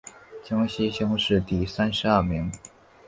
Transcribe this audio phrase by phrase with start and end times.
[0.43, 2.51] 江西乡试第三十二名。